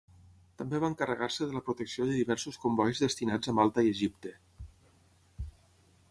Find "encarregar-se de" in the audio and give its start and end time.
0.93-1.57